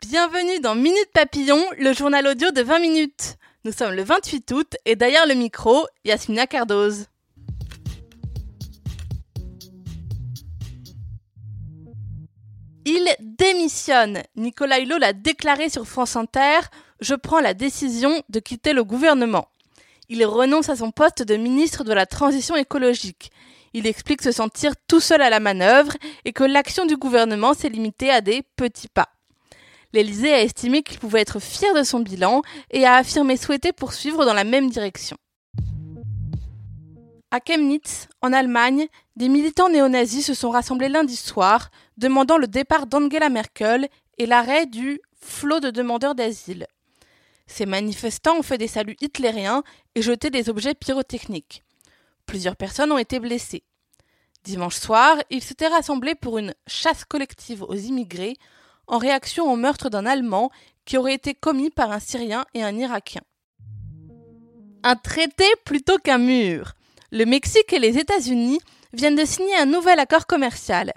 Bienvenue 0.00 0.60
dans 0.60 0.74
Minute 0.74 1.10
Papillon, 1.12 1.60
le 1.78 1.92
journal 1.92 2.26
audio 2.26 2.50
de 2.52 2.62
20 2.62 2.78
minutes. 2.78 3.36
Nous 3.64 3.72
sommes 3.72 3.94
le 3.94 4.04
28 4.04 4.52
août 4.52 4.76
et 4.84 4.94
derrière 4.94 5.26
le 5.26 5.34
micro, 5.34 5.86
Yasmina 6.04 6.46
Cardoz. 6.46 7.06
Il 12.84 13.08
démissionne. 13.20 14.22
Nicolas 14.36 14.78
Hulot 14.78 14.98
l'a 14.98 15.12
déclaré 15.12 15.68
sur 15.70 15.86
France 15.86 16.16
Inter. 16.16 16.60
Je 17.00 17.14
prends 17.14 17.40
la 17.40 17.54
décision 17.54 18.22
de 18.28 18.40
quitter 18.40 18.72
le 18.74 18.84
gouvernement. 18.84 19.48
Il 20.16 20.24
renonce 20.26 20.68
à 20.68 20.76
son 20.76 20.92
poste 20.92 21.24
de 21.24 21.34
ministre 21.34 21.82
de 21.82 21.92
la 21.92 22.06
Transition 22.06 22.54
écologique. 22.54 23.32
Il 23.72 23.84
explique 23.84 24.22
se 24.22 24.30
sentir 24.30 24.74
tout 24.86 25.00
seul 25.00 25.20
à 25.20 25.28
la 25.28 25.40
manœuvre 25.40 25.94
et 26.24 26.32
que 26.32 26.44
l'action 26.44 26.86
du 26.86 26.96
gouvernement 26.96 27.52
s'est 27.52 27.68
limitée 27.68 28.10
à 28.10 28.20
des 28.20 28.44
petits 28.54 28.86
pas. 28.86 29.08
L'Élysée 29.92 30.32
a 30.32 30.40
estimé 30.40 30.84
qu'il 30.84 31.00
pouvait 31.00 31.22
être 31.22 31.40
fier 31.40 31.74
de 31.74 31.82
son 31.82 31.98
bilan 31.98 32.42
et 32.70 32.86
a 32.86 32.94
affirmé 32.94 33.36
souhaiter 33.36 33.72
poursuivre 33.72 34.24
dans 34.24 34.34
la 34.34 34.44
même 34.44 34.70
direction. 34.70 35.16
À 37.32 37.40
Chemnitz, 37.44 38.06
en 38.22 38.32
Allemagne, 38.32 38.86
des 39.16 39.28
militants 39.28 39.68
néo-nazis 39.68 40.24
se 40.24 40.34
sont 40.34 40.50
rassemblés 40.50 40.88
lundi 40.88 41.16
soir, 41.16 41.70
demandant 41.96 42.38
le 42.38 42.46
départ 42.46 42.86
d'Angela 42.86 43.30
Merkel 43.30 43.88
et 44.18 44.26
l'arrêt 44.26 44.66
du 44.66 45.00
flot 45.20 45.58
de 45.58 45.70
demandeurs 45.70 46.14
d'asile. 46.14 46.68
Ces 47.46 47.66
manifestants 47.66 48.38
ont 48.38 48.42
fait 48.42 48.58
des 48.58 48.68
saluts 48.68 48.96
hitlériens 49.00 49.62
et 49.94 50.02
jeté 50.02 50.30
des 50.30 50.48
objets 50.48 50.74
pyrotechniques. 50.74 51.62
Plusieurs 52.26 52.56
personnes 52.56 52.92
ont 52.92 52.98
été 52.98 53.20
blessées. 53.20 53.64
Dimanche 54.44 54.76
soir, 54.76 55.16
ils 55.30 55.42
s'étaient 55.42 55.68
rassemblés 55.68 56.14
pour 56.14 56.38
une 56.38 56.54
chasse 56.66 57.04
collective 57.04 57.62
aux 57.62 57.74
immigrés 57.74 58.36
en 58.86 58.98
réaction 58.98 59.50
au 59.50 59.56
meurtre 59.56 59.88
d'un 59.88 60.06
Allemand 60.06 60.50
qui 60.84 60.98
aurait 60.98 61.14
été 61.14 61.34
commis 61.34 61.70
par 61.70 61.92
un 61.92 62.00
Syrien 62.00 62.44
et 62.54 62.62
un 62.62 62.76
Irakien. 62.76 63.22
Un 64.82 64.96
traité 64.96 65.46
plutôt 65.64 65.96
qu'un 65.98 66.18
mur 66.18 66.74
le 67.14 67.26
Mexique 67.26 67.72
et 67.72 67.78
les 67.78 67.96
États-Unis 67.96 68.58
viennent 68.92 69.14
de 69.14 69.24
signer 69.24 69.56
un 69.56 69.66
nouvel 69.66 70.00
accord 70.00 70.26
commercial. 70.26 70.92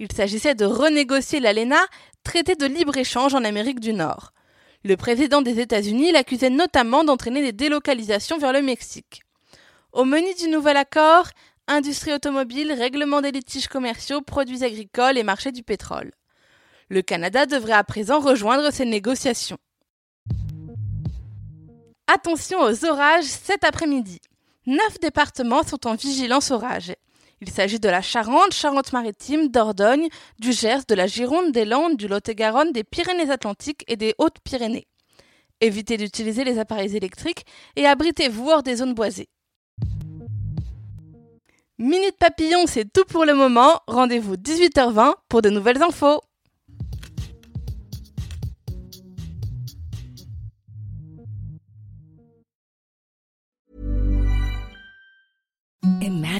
Il 0.00 0.10
s'agissait 0.10 0.56
de 0.56 0.64
renégocier 0.64 1.38
l'ALENA, 1.38 1.80
traité 2.24 2.56
de 2.56 2.66
libre-échange 2.66 3.34
en 3.34 3.44
Amérique 3.44 3.78
du 3.78 3.92
Nord. 3.92 4.32
Le 4.82 4.96
président 4.96 5.42
des 5.42 5.60
États-Unis 5.60 6.10
l'accusait 6.10 6.48
notamment 6.48 7.04
d'entraîner 7.04 7.42
des 7.42 7.52
délocalisations 7.52 8.38
vers 8.38 8.54
le 8.54 8.62
Mexique. 8.62 9.22
Au 9.92 10.04
menu 10.04 10.32
du 10.38 10.48
nouvel 10.48 10.78
accord, 10.78 11.26
industrie 11.66 12.14
automobile, 12.14 12.72
règlement 12.72 13.20
des 13.20 13.30
litiges 13.30 13.68
commerciaux, 13.68 14.22
produits 14.22 14.64
agricoles 14.64 15.18
et 15.18 15.22
marché 15.22 15.52
du 15.52 15.62
pétrole. 15.62 16.12
Le 16.88 17.02
Canada 17.02 17.44
devrait 17.44 17.74
à 17.74 17.84
présent 17.84 18.20
rejoindre 18.20 18.72
ces 18.72 18.86
négociations. 18.86 19.58
Attention 22.06 22.60
aux 22.60 22.84
orages 22.86 23.24
cet 23.24 23.64
après-midi. 23.64 24.18
Neuf 24.66 24.98
départements 25.00 25.62
sont 25.62 25.86
en 25.86 25.94
vigilance 25.94 26.50
orage. 26.50 26.94
Il 27.42 27.48
s'agit 27.48 27.80
de 27.80 27.88
la 27.88 28.02
Charente, 28.02 28.52
Charente-Maritime, 28.52 29.48
Dordogne, 29.48 30.08
du 30.38 30.52
Gers, 30.52 30.84
de 30.86 30.94
la 30.94 31.06
Gironde, 31.06 31.52
des 31.52 31.64
Landes, 31.64 31.96
du 31.96 32.06
Lot-et-Garonne, 32.06 32.72
des 32.72 32.84
Pyrénées-Atlantiques 32.84 33.82
et 33.88 33.96
des 33.96 34.14
Hautes-Pyrénées. 34.18 34.86
Évitez 35.62 35.96
d'utiliser 35.96 36.44
les 36.44 36.58
appareils 36.58 36.94
électriques 36.96 37.46
et 37.76 37.86
abritez-vous 37.86 38.50
hors 38.50 38.62
des 38.62 38.76
zones 38.76 38.92
boisées. 38.92 39.28
Minute 41.78 42.18
Papillon, 42.18 42.66
c'est 42.66 42.92
tout 42.92 43.06
pour 43.06 43.24
le 43.24 43.32
moment. 43.32 43.80
Rendez-vous 43.86 44.36
18h20 44.36 45.14
pour 45.30 45.40
de 45.40 45.48
nouvelles 45.48 45.82
infos. 45.82 46.20